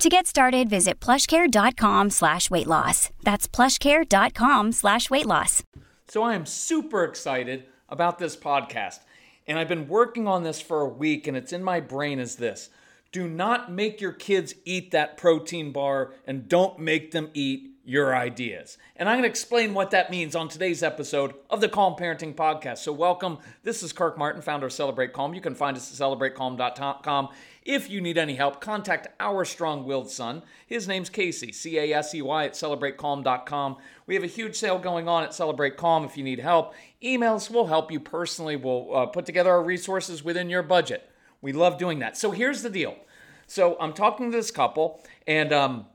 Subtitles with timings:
[0.00, 3.10] To get started, visit plushcare.com slash weight loss.
[3.22, 5.62] That's plushcare.com slash weight loss.
[6.08, 9.00] So I am super excited about this podcast.
[9.46, 12.36] And I've been working on this for a week, and it's in my brain as
[12.36, 12.70] this.
[13.12, 18.16] Do not make your kids eat that protein bar and don't make them eat your
[18.16, 18.78] ideas.
[18.96, 22.34] And I'm going to explain what that means on today's episode of the Calm Parenting
[22.34, 22.78] Podcast.
[22.78, 23.38] So, welcome.
[23.62, 25.34] This is Kirk Martin, founder of Celebrate Calm.
[25.34, 27.28] You can find us at celebratecalm.com.
[27.64, 30.42] If you need any help, contact our strong willed son.
[30.66, 33.76] His name's Casey, C A S E Y, at celebratecalm.com.
[34.06, 36.04] We have a huge sale going on at Celebrate Calm.
[36.04, 37.48] If you need help, email us.
[37.48, 38.56] We'll help you personally.
[38.56, 41.10] We'll uh, put together our resources within your budget.
[41.40, 42.18] We love doing that.
[42.18, 42.96] So, here's the deal.
[43.46, 45.86] So, I'm talking to this couple, and, um,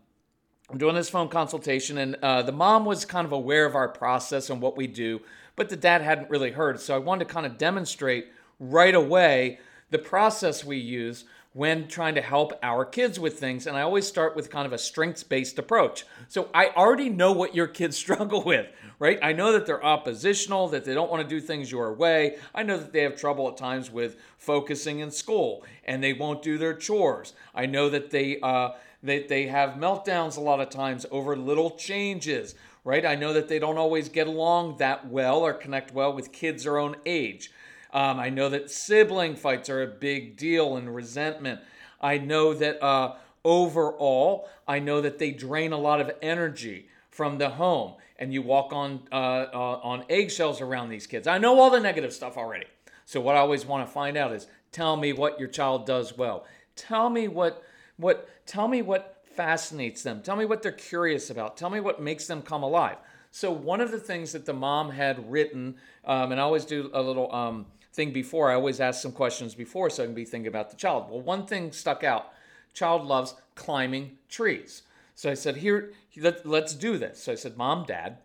[0.72, 3.90] I'm doing this phone consultation, and uh, the mom was kind of aware of our
[3.90, 5.20] process and what we do,
[5.56, 6.80] but the dad hadn't really heard.
[6.80, 8.28] So I wanted to kind of demonstrate
[8.60, 13.66] right away the process we use when trying to help our kids with things.
[13.66, 16.06] And I always start with kind of a strengths based approach.
[16.28, 18.68] So I already know what your kids struggle with,
[19.00, 19.18] right?
[19.22, 22.38] I know that they're oppositional, that they don't want to do things your way.
[22.54, 26.44] I know that they have trouble at times with focusing in school and they won't
[26.44, 27.34] do their chores.
[27.56, 28.72] I know that they, uh,
[29.02, 33.06] they, they have meltdowns a lot of times over little changes, right?
[33.06, 36.64] I know that they don't always get along that well or connect well with kids
[36.64, 37.52] their own age.
[37.92, 41.62] Um, I know that sibling fights are a big deal and resentment.
[42.00, 47.38] I know that uh, overall, I know that they drain a lot of energy from
[47.38, 51.28] the home, and you walk on uh, uh, on eggshells around these kids.
[51.28, 52.68] I know all the negative stuff already.
[53.06, 56.16] So what I always want to find out is, tell me what your child does
[56.16, 56.46] well.
[56.76, 57.64] Tell me what
[57.98, 60.22] what tell me what fascinates them.
[60.22, 61.58] Tell me what they're curious about.
[61.58, 62.98] Tell me what makes them come alive.
[63.32, 66.90] So one of the things that the mom had written, um, and I always do
[66.94, 68.52] a little um, thing before.
[68.52, 71.10] I always ask some questions before so I can be thinking about the child.
[71.10, 72.32] Well, one thing stuck out.
[72.74, 74.84] Child loves climbing trees.
[75.16, 77.24] So I said, here, let, let's do this.
[77.24, 78.20] So I said, Mom, Dad,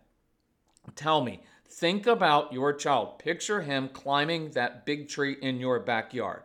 [0.95, 3.19] tell me, think about your child.
[3.19, 6.43] Picture him climbing that big tree in your backyard.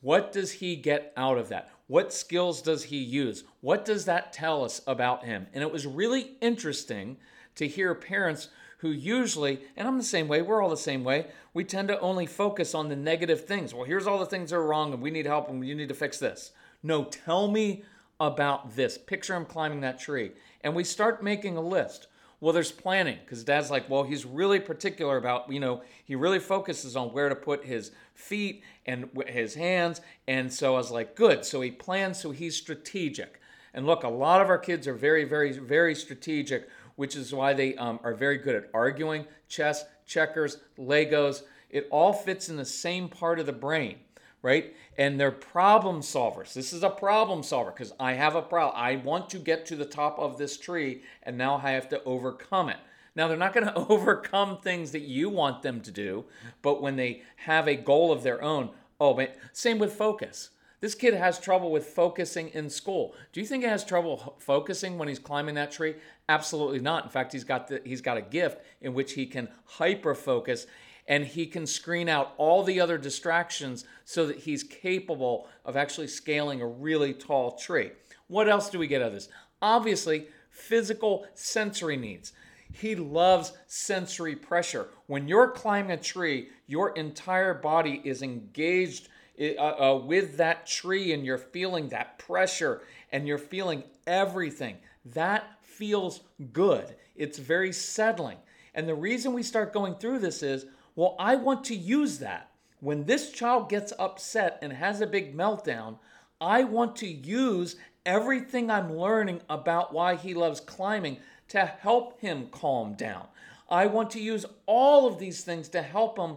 [0.00, 1.70] What does he get out of that?
[1.86, 3.44] What skills does he use?
[3.60, 5.46] What does that tell us about him?
[5.54, 7.16] And it was really interesting
[7.56, 8.48] to hear parents
[8.78, 11.98] who usually, and I'm the same way, we're all the same way, we tend to
[12.00, 13.72] only focus on the negative things.
[13.72, 15.88] Well, here's all the things that are wrong and we need help and you need
[15.88, 16.52] to fix this.
[16.82, 17.84] No, tell me
[18.20, 18.98] about this.
[18.98, 20.32] Picture him climbing that tree.
[20.62, 22.08] And we start making a list.
[22.40, 26.38] Well, there's planning because dad's like, well, he's really particular about, you know, he really
[26.38, 30.02] focuses on where to put his feet and his hands.
[30.28, 31.46] And so I was like, good.
[31.46, 33.40] So he plans, so he's strategic.
[33.72, 37.52] And look, a lot of our kids are very, very, very strategic, which is why
[37.52, 41.42] they um, are very good at arguing, chess, checkers, Legos.
[41.70, 43.96] It all fits in the same part of the brain
[44.44, 44.74] right?
[44.98, 46.52] And they're problem solvers.
[46.52, 48.76] This is a problem solver because I have a problem.
[48.76, 52.04] I want to get to the top of this tree and now I have to
[52.04, 52.76] overcome it.
[53.16, 56.26] Now, they're not going to overcome things that you want them to do,
[56.60, 58.68] but when they have a goal of their own,
[59.00, 60.50] oh, man, same with focus.
[60.80, 63.14] This kid has trouble with focusing in school.
[63.32, 65.94] Do you think he has trouble focusing when he's climbing that tree?
[66.28, 67.04] Absolutely not.
[67.04, 70.66] In fact, he's got the, he's got a gift in which he can hyper focus
[71.06, 76.06] and he can screen out all the other distractions so that he's capable of actually
[76.06, 77.90] scaling a really tall tree.
[78.28, 79.28] What else do we get out of this?
[79.60, 82.32] Obviously, physical sensory needs.
[82.72, 84.88] He loves sensory pressure.
[85.06, 91.12] When you're climbing a tree, your entire body is engaged uh, uh, with that tree
[91.12, 92.82] and you're feeling that pressure
[93.12, 94.76] and you're feeling everything.
[95.04, 96.20] That feels
[96.52, 96.94] good.
[97.16, 98.38] It's very settling.
[98.74, 100.66] And the reason we start going through this is
[100.96, 102.50] well, I want to use that.
[102.80, 105.98] When this child gets upset and has a big meltdown,
[106.40, 107.76] I want to use
[108.06, 111.16] everything I'm learning about why he loves climbing
[111.48, 113.26] to help him calm down.
[113.68, 116.36] I want to use all of these things to help him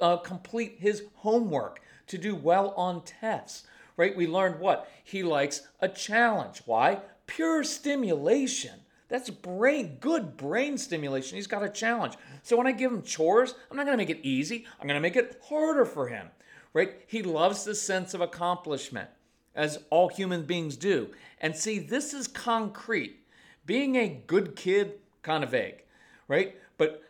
[0.00, 1.80] uh, complete his homework,
[2.10, 3.62] to do well on tests,
[3.96, 4.16] right?
[4.16, 4.90] We learned what?
[5.02, 6.62] He likes a challenge.
[6.66, 7.00] Why?
[7.26, 8.80] Pure stimulation.
[9.08, 11.36] That's brain, good brain stimulation.
[11.36, 12.14] He's got a challenge.
[12.42, 14.66] So when I give him chores, I'm not going to make it easy.
[14.80, 16.28] I'm going to make it harder for him,
[16.72, 16.94] right?
[17.06, 19.08] He loves the sense of accomplishment,
[19.54, 21.10] as all human beings do.
[21.40, 23.20] And see, this is concrete.
[23.66, 25.84] Being a good kid, kind of vague,
[26.26, 26.56] right?
[26.76, 27.02] But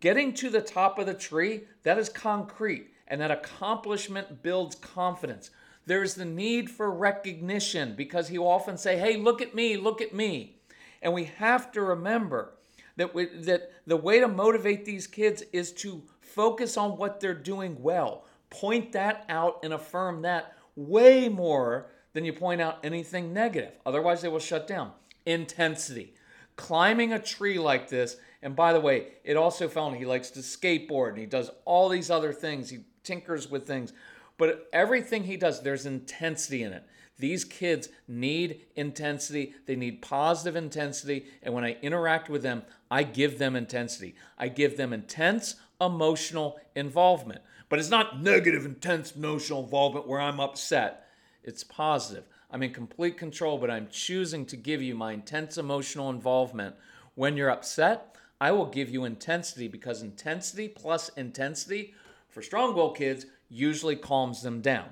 [0.00, 2.88] getting to the top of the tree, that is concrete.
[3.08, 5.50] And that accomplishment builds confidence.
[5.86, 10.00] There's the need for recognition because he will often say, Hey, look at me, look
[10.00, 10.58] at me.
[11.00, 12.52] And we have to remember
[12.96, 17.32] that, we, that the way to motivate these kids is to focus on what they're
[17.32, 18.26] doing well.
[18.50, 23.72] Point that out and affirm that way more than you point out anything negative.
[23.86, 24.92] Otherwise, they will shut down.
[25.24, 26.14] Intensity.
[26.56, 30.40] Climbing a tree like this, and by the way, it also found he likes to
[30.40, 32.70] skateboard and he does all these other things.
[32.70, 33.92] He tinkers with things.
[34.36, 36.84] But everything he does, there's intensity in it.
[37.18, 39.54] These kids need intensity.
[39.66, 41.26] They need positive intensity.
[41.42, 44.14] And when I interact with them, I give them intensity.
[44.38, 47.40] I give them intense emotional involvement.
[47.68, 51.08] But it's not negative, intense emotional involvement where I'm upset.
[51.42, 52.24] It's positive.
[52.50, 56.76] I'm in complete control, but I'm choosing to give you my intense emotional involvement.
[57.14, 61.94] When you're upset, I will give you intensity because intensity plus intensity
[62.38, 64.90] for strong willed kids usually calms them down.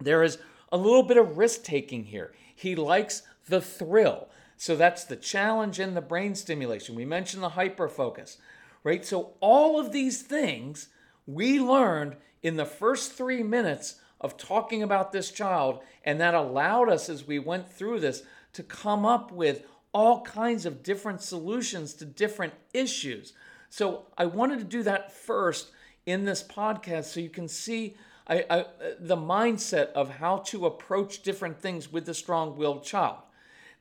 [0.00, 0.38] There is
[0.72, 2.32] a little bit of risk taking here.
[2.52, 4.28] He likes the thrill.
[4.56, 6.96] So that's the challenge and the brain stimulation.
[6.96, 8.38] We mentioned the hyper focus,
[8.82, 9.06] right?
[9.06, 10.88] So all of these things
[11.28, 16.88] we learned in the first three minutes of talking about this child, and that allowed
[16.88, 18.24] us as we went through this
[18.54, 19.62] to come up with
[19.94, 23.32] all kinds of different solutions to different issues.
[23.68, 25.70] So I wanted to do that first
[26.08, 27.96] in this podcast so you can see
[28.26, 28.64] I, I,
[28.98, 33.18] the mindset of how to approach different things with the strong willed child.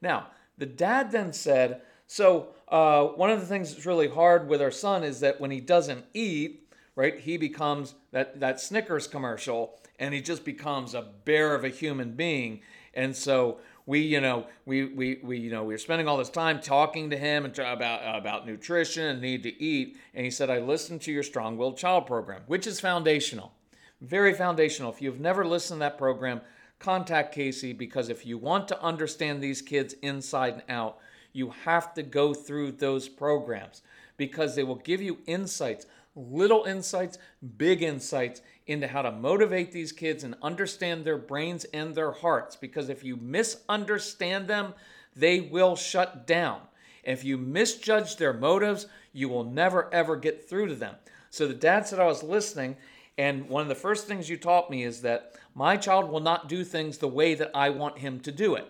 [0.01, 0.27] Now,
[0.57, 4.71] the dad then said, So, uh, one of the things that's really hard with our
[4.71, 10.13] son is that when he doesn't eat, right, he becomes that, that Snickers commercial and
[10.13, 12.62] he just becomes a bear of a human being.
[12.94, 16.30] And so we, you know, we, we, we, you know, we were spending all this
[16.30, 19.98] time talking to him about, about nutrition and need to eat.
[20.13, 23.54] And he said, I listened to your strong willed child program, which is foundational.
[24.01, 24.92] Very foundational.
[24.92, 26.42] If you've never listened to that program,
[26.80, 30.98] contact Casey because if you want to understand these kids inside and out,
[31.31, 33.84] you have to go through those programs
[34.18, 37.18] because they will give you insights, little insights,
[37.57, 42.55] big insights into how to motivate these kids and understand their brains and their hearts.
[42.55, 44.73] Because if you misunderstand them,
[45.15, 46.61] they will shut down.
[47.03, 50.95] If you misjudge their motives, you will never ever get through to them.
[51.29, 52.77] So the dad said, I was listening,
[53.17, 56.49] and one of the first things you taught me is that my child will not
[56.49, 58.67] do things the way that I want him to do it,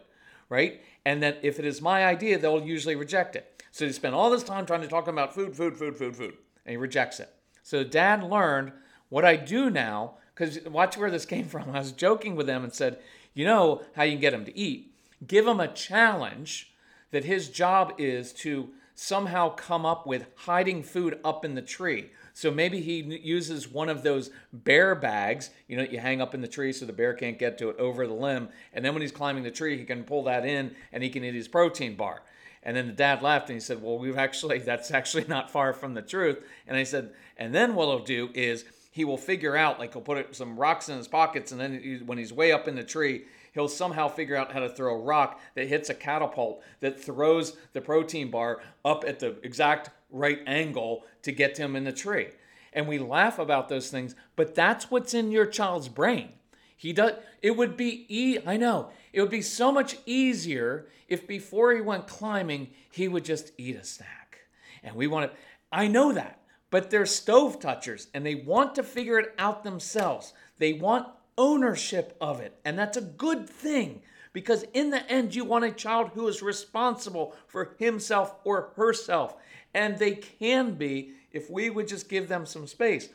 [0.49, 0.81] right?
[1.05, 3.63] And that if it is my idea, they'll usually reject it.
[3.71, 6.38] So he spent all this time trying to talk about food, food, food, food, food,
[6.65, 7.29] and he rejects it.
[7.63, 8.71] So dad learned
[9.09, 11.69] what I do now, because watch where this came from.
[11.74, 13.00] I was joking with them and said,
[13.33, 14.92] you know how you can get him to eat?
[15.25, 16.71] Give him a challenge
[17.12, 22.09] that his job is to somehow come up with hiding food up in the tree.
[22.33, 26.42] So maybe he uses one of those bear bags, you know, you hang up in
[26.42, 28.49] the tree so the bear can't get to it over the limb.
[28.73, 31.23] And then when he's climbing the tree, he can pull that in and he can
[31.23, 32.23] eat his protein bar.
[32.64, 35.73] And then the dad laughed and he said, Well, we've actually, that's actually not far
[35.73, 36.44] from the truth.
[36.68, 38.66] And I said, And then what he'll do is
[38.97, 42.18] he will figure out, like he'll put some rocks in his pockets, and then when
[42.18, 45.39] he's way up in the tree, he'll somehow figure out how to throw a rock
[45.54, 51.04] that hits a catapult that throws the protein bar up at the exact right angle
[51.21, 52.30] to get him in the tree.
[52.73, 56.30] And we laugh about those things, but that's what's in your child's brain.
[56.75, 57.11] He does
[57.44, 58.89] it would be e I know.
[59.13, 63.75] It would be so much easier if before he went climbing, he would just eat
[63.75, 64.39] a snack.
[64.81, 65.37] And we want to
[65.71, 70.33] I know that but they're stove touchers and they want to figure it out themselves.
[70.57, 71.07] They want
[71.38, 72.59] ownership of it.
[72.66, 74.02] And that's a good thing
[74.33, 79.36] because in the end, you want a child who is responsible for himself or herself.
[79.74, 83.09] And they can be if we would just give them some space.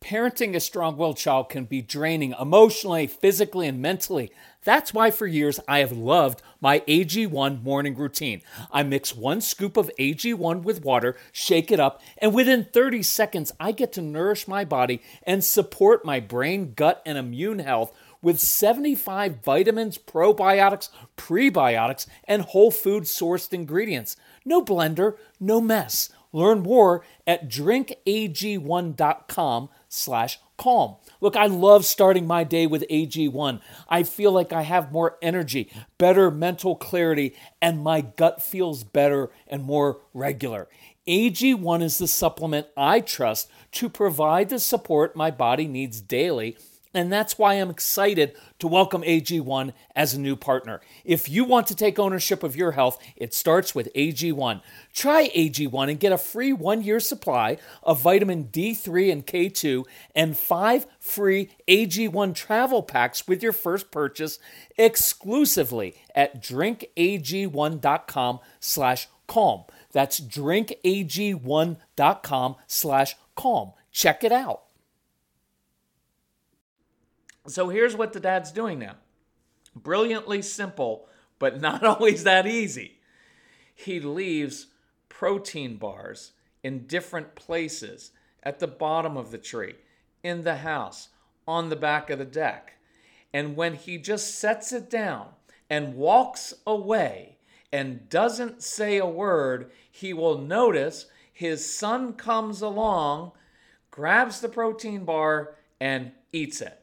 [0.00, 4.30] Parenting a strong willed child can be draining emotionally, physically, and mentally.
[4.62, 8.42] That's why for years I have loved my AG1 morning routine.
[8.70, 13.52] I mix one scoop of AG1 with water, shake it up, and within 30 seconds,
[13.58, 18.38] I get to nourish my body and support my brain, gut, and immune health with
[18.38, 24.16] 75 vitamins, probiotics, prebiotics, and whole food sourced ingredients.
[24.44, 30.96] No blender, no mess Learn more at drinkag1.com slash calm.
[31.20, 33.60] Look, I love starting my day with AG1.
[33.88, 39.30] I feel like I have more energy, better mental clarity, and my gut feels better
[39.46, 40.68] and more regular.
[41.06, 46.58] AG1 is the supplement I trust to provide the support my body needs daily
[46.98, 50.80] and that's why I'm excited to welcome AG1 as a new partner.
[51.04, 54.60] If you want to take ownership of your health, it starts with AG1.
[54.92, 60.36] Try AG1 and get a free one year supply of vitamin D3 and K2 and
[60.36, 64.38] five free AG1 travel packs with your first purchase
[64.76, 69.64] exclusively at drinkag1.com slash calm.
[69.92, 73.72] That's drinkag1.com slash calm.
[73.92, 74.62] Check it out.
[77.48, 78.96] So here's what the dad's doing now.
[79.74, 82.98] Brilliantly simple, but not always that easy.
[83.74, 84.66] He leaves
[85.08, 88.10] protein bars in different places
[88.42, 89.76] at the bottom of the tree,
[90.22, 91.08] in the house,
[91.46, 92.74] on the back of the deck.
[93.32, 95.28] And when he just sets it down
[95.70, 97.36] and walks away
[97.72, 103.32] and doesn't say a word, he will notice his son comes along,
[103.90, 106.78] grabs the protein bar, and eats it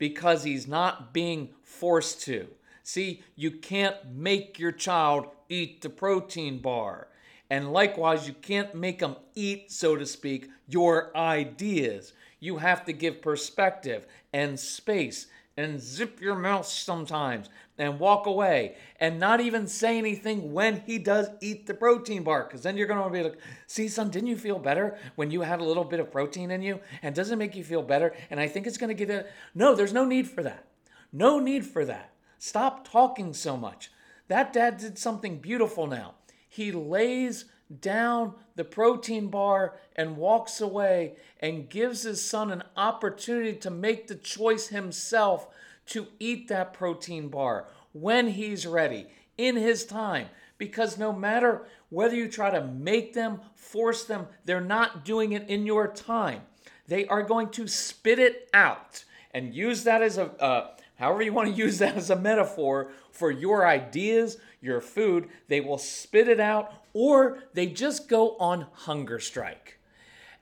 [0.00, 2.48] because he's not being forced to.
[2.82, 7.08] See, you can't make your child eat the protein bar.
[7.50, 12.14] And likewise, you can't make them eat, so to speak, your ideas.
[12.40, 15.26] You have to give perspective and space
[15.60, 17.48] and zip your mouth sometimes
[17.78, 22.44] and walk away and not even say anything when he does eat the protein bar
[22.44, 25.40] because then you're going to be like see son didn't you feel better when you
[25.40, 26.80] had a little bit of protein in you?
[27.02, 28.14] And does it make you feel better?
[28.30, 30.66] And i think it's going to get it no there's no need for that.
[31.12, 32.12] No need for that.
[32.38, 33.90] Stop talking so much.
[34.28, 36.14] That dad did something beautiful now.
[36.48, 37.46] He lays
[37.80, 44.06] down the protein bar and walks away and gives his son an opportunity to make
[44.06, 45.46] the choice himself
[45.86, 50.28] to eat that protein bar when he's ready, in his time.
[50.58, 55.48] Because no matter whether you try to make them, force them, they're not doing it
[55.48, 56.42] in your time.
[56.86, 61.32] They are going to spit it out and use that as a, uh, however you
[61.32, 65.28] want to use that as a metaphor for your ideas, your food.
[65.48, 69.78] They will spit it out or they just go on hunger strike.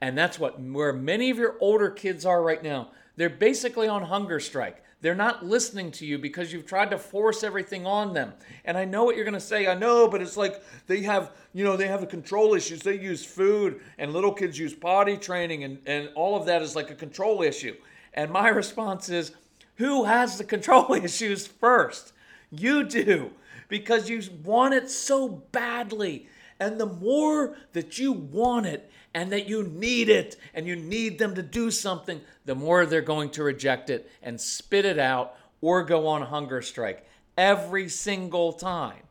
[0.01, 2.91] And that's what where many of your older kids are right now.
[3.17, 4.83] They're basically on hunger strike.
[5.01, 8.33] They're not listening to you because you've tried to force everything on them.
[8.65, 9.69] And I know what you're going to say.
[9.69, 12.81] I know, but it's like they have, you know, they have control issues.
[12.81, 16.75] They use food and little kids use potty training and, and all of that is
[16.75, 17.77] like a control issue.
[18.15, 19.33] And my response is,
[19.77, 22.13] who has the control issues first?
[22.51, 23.31] You do
[23.69, 26.29] because you want it so badly.
[26.61, 31.19] And the more that you want it and that you need it and you need
[31.19, 35.35] them to do something, the more they're going to reject it and spit it out
[35.61, 37.07] or go on hunger strike
[37.37, 39.03] every single time.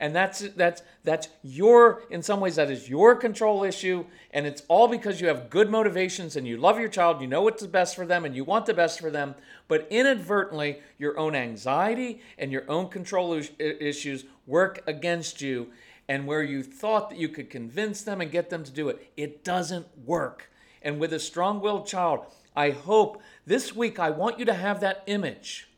[0.00, 4.06] And that's that's that's your in some ways that is your control issue.
[4.32, 7.42] And it's all because you have good motivations and you love your child, you know
[7.42, 9.34] what's the best for them and you want the best for them,
[9.68, 15.68] but inadvertently your own anxiety and your own control issues work against you.
[16.08, 19.12] And where you thought that you could convince them and get them to do it,
[19.16, 20.50] it doesn't work.
[20.82, 22.24] And with a strong willed child,
[22.56, 25.68] I hope this week I want you to have that image,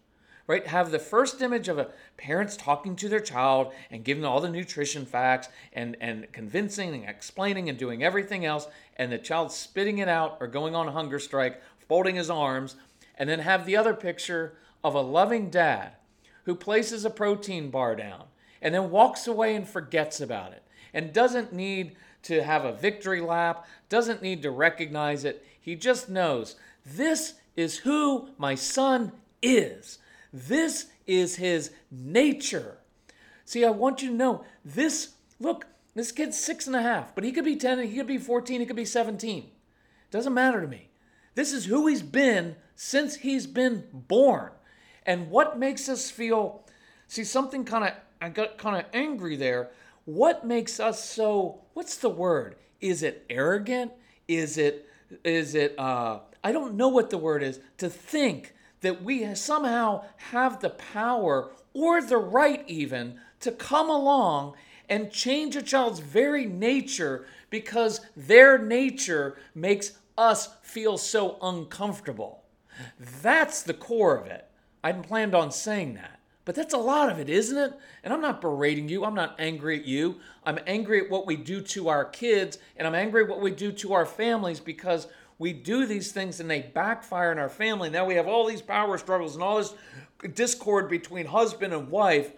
[0.52, 0.66] right?
[0.66, 4.50] Have the first image of a parents talking to their child and giving all the
[4.50, 8.66] nutrition facts and, and convincing and explaining and doing everything else,
[8.98, 12.76] and the child spitting it out or going on a hunger strike, folding his arms,
[13.16, 15.92] and then have the other picture of a loving dad
[16.44, 18.24] who places a protein bar down
[18.60, 23.22] and then walks away and forgets about it and doesn't need to have a victory
[23.22, 25.46] lap, doesn't need to recognize it.
[25.58, 29.98] He just knows this is who my son is.
[30.32, 32.78] This is his nature.
[33.44, 35.14] See, I want you to know this.
[35.38, 38.18] Look, this kid's six and a half, but he could be 10, he could be
[38.18, 39.50] 14, he could be 17.
[40.10, 40.88] Doesn't matter to me.
[41.34, 44.52] This is who he's been since he's been born.
[45.04, 46.64] And what makes us feel,
[47.08, 49.70] see, something kind of I got kind of angry there.
[50.04, 51.62] What makes us so?
[51.74, 52.54] What's the word?
[52.80, 53.90] Is it arrogant?
[54.28, 54.88] Is it?
[55.24, 55.76] Is it?
[55.76, 57.58] Uh, I don't know what the word is.
[57.78, 64.54] To think that we somehow have the power or the right even to come along
[64.88, 72.44] and change a child's very nature because their nature makes us feel so uncomfortable.
[73.22, 74.48] That's the core of it.
[74.84, 76.18] I hadn't planned on saying that.
[76.44, 77.72] But that's a lot of it, isn't it?
[78.02, 79.04] And I'm not berating you.
[79.04, 80.16] I'm not angry at you.
[80.44, 83.52] I'm angry at what we do to our kids, and I'm angry at what we
[83.52, 85.06] do to our families because
[85.42, 87.90] we do these things and they backfire in our family.
[87.90, 89.74] Now we have all these power struggles and all this
[90.34, 92.30] discord between husband and wife.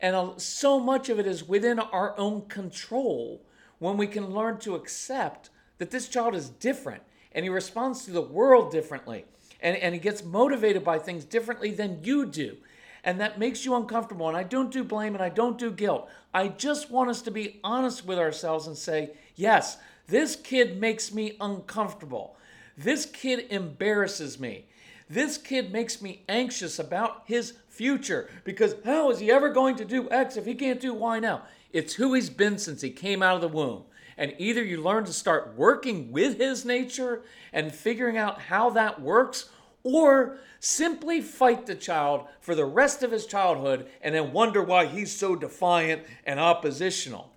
[0.00, 3.42] And so much of it is within our own control
[3.80, 8.12] when we can learn to accept that this child is different and he responds to
[8.12, 9.24] the world differently
[9.60, 12.56] and, and he gets motivated by things differently than you do
[13.02, 14.28] and that makes you uncomfortable.
[14.28, 16.08] And I don't do blame and I don't do guilt.
[16.32, 21.12] I just want us to be honest with ourselves and say, yes, this kid makes
[21.12, 22.36] me uncomfortable.
[22.76, 24.66] This kid embarrasses me.
[25.08, 29.84] This kid makes me anxious about his future because how is he ever going to
[29.84, 31.42] do X if he can't do Y now?
[31.72, 33.84] It's who he's been since he came out of the womb.
[34.16, 39.00] And either you learn to start working with his nature and figuring out how that
[39.00, 39.50] works,
[39.82, 44.86] or simply fight the child for the rest of his childhood and then wonder why
[44.86, 47.30] he's so defiant and oppositional.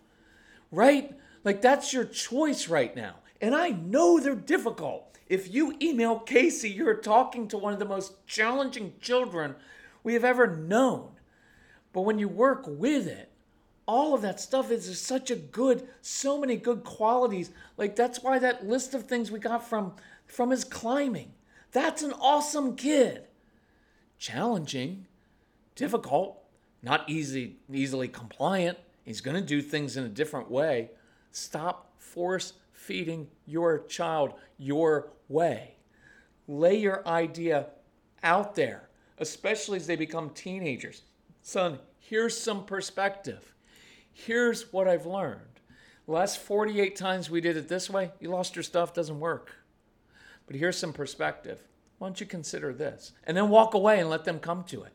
[0.72, 1.14] Right?
[1.44, 3.16] Like that's your choice right now.
[3.42, 5.17] And I know they're difficult.
[5.30, 9.56] If you email Casey, you're talking to one of the most challenging children
[10.04, 11.12] we have ever known.
[11.94, 13.32] But when you work with it,
[13.86, 17.52] all of that stuff is such a good, so many good qualities.
[17.78, 19.94] Like that's why that list of things we got from
[20.26, 21.32] from his climbing
[21.72, 23.26] that's an awesome kid.
[24.18, 25.06] Challenging,
[25.76, 26.42] difficult,
[26.82, 28.78] not easy, easily compliant.
[29.06, 30.92] He's going to do things in a different way.
[31.32, 32.54] Stop force
[32.88, 35.76] feeding your child your way.
[36.48, 37.68] Lay your idea
[38.24, 41.02] out there, especially as they become teenagers.
[41.42, 43.54] Son, here's some perspective.
[44.14, 45.42] Here's what I've learned.
[46.06, 49.52] The last 48 times we did it this way, you lost your stuff, doesn't work.
[50.46, 51.60] But here's some perspective.
[51.98, 53.12] Why don't you consider this?
[53.26, 54.94] And then walk away and let them come to it.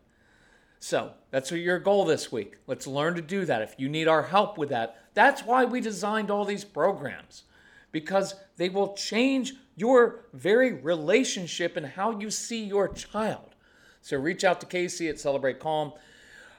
[0.78, 2.54] So that's your goal this week.
[2.66, 3.60] Let's learn to do that.
[3.60, 7.44] If you need our help with that, that's why we designed all these programs,
[7.92, 13.54] because they will change your very relationship and how you see your child.
[14.00, 15.92] So reach out to Casey at Celebrate Calm.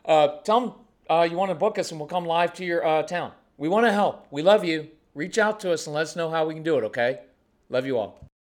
[0.05, 0.73] Uh, tell them
[1.09, 3.31] uh, you want to book us and we'll come live to your uh, town.
[3.57, 4.27] We want to help.
[4.31, 4.87] We love you.
[5.13, 7.19] Reach out to us and let us know how we can do it, okay?
[7.69, 8.23] Love you all.